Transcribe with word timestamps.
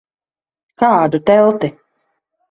Kādu 0.83 1.19
telti? 1.31 1.69